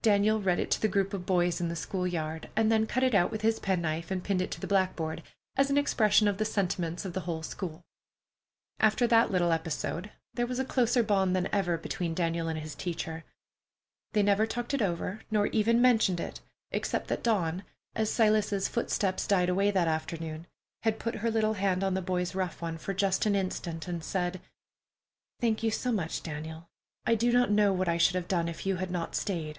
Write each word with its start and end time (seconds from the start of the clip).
Daniel 0.00 0.40
read 0.40 0.58
it 0.58 0.70
to 0.70 0.86
a 0.86 0.90
group 0.90 1.08
of 1.12 1.20
the 1.20 1.26
boys 1.26 1.60
in 1.60 1.68
the 1.68 1.76
school 1.76 2.06
yard, 2.06 2.48
and 2.56 2.72
then 2.72 2.86
cut 2.86 3.02
it 3.02 3.14
out 3.14 3.30
with 3.30 3.42
his 3.42 3.58
penknife 3.58 4.10
and 4.10 4.24
pinned 4.24 4.40
it 4.40 4.50
to 4.50 4.58
the 4.58 4.66
blackboard, 4.66 5.22
as 5.54 5.68
an 5.68 5.76
expression 5.76 6.26
of 6.26 6.38
the 6.38 6.46
sentiments 6.46 7.04
of 7.04 7.12
the 7.12 7.22
whole 7.22 7.42
school. 7.42 7.84
After 8.80 9.06
that 9.06 9.30
little 9.30 9.52
episode, 9.52 10.10
there 10.32 10.46
was 10.46 10.58
a 10.58 10.64
closer 10.64 11.02
bond 11.02 11.36
than 11.36 11.46
ever 11.52 11.76
between 11.76 12.14
Daniel 12.14 12.48
and 12.48 12.58
his 12.58 12.74
teacher. 12.74 13.24
They 14.12 14.22
never 14.22 14.46
talked 14.46 14.72
it 14.72 14.80
over, 14.80 15.20
nor 15.30 15.48
even 15.48 15.82
mentioned 15.82 16.20
it, 16.20 16.40
except 16.70 17.08
that 17.08 17.24
Dawn, 17.24 17.62
as 17.94 18.10
Silas's 18.10 18.66
footsteps 18.66 19.26
died 19.26 19.50
away 19.50 19.70
that 19.70 19.88
afternoon, 19.88 20.46
had 20.84 21.00
put 21.00 21.16
her 21.16 21.30
little 21.30 21.54
hand 21.54 21.84
on 21.84 21.92
the 21.92 22.00
boy's 22.00 22.34
rough 22.34 22.62
one 22.62 22.78
for 22.78 22.94
just 22.94 23.26
an 23.26 23.34
instant, 23.34 23.86
and 23.86 24.02
said: 24.02 24.40
"Thank 25.38 25.62
you 25.62 25.70
so 25.70 25.92
much, 25.92 26.22
Daniel. 26.22 26.70
I 27.04 27.14
do 27.14 27.30
not 27.30 27.50
know 27.50 27.74
what 27.74 27.90
I 27.90 27.98
should 27.98 28.14
have 28.14 28.28
done 28.28 28.48
if 28.48 28.64
you 28.64 28.76
had 28.76 28.90
not 28.90 29.14
stayed." 29.14 29.58